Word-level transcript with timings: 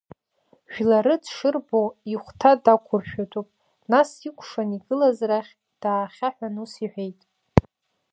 Жәлары 0.73 1.15
дшырбо 1.23 1.81
ихәҭа 2.13 2.51
дақәыршәатәуп, 2.63 3.47
нас 3.91 4.09
икәшан 4.29 4.69
игылаз 4.77 5.17
рахь 5.29 5.51
даахьаҳәын 5.81 6.55
ус 6.63 6.73
иҳәеит… 6.85 7.19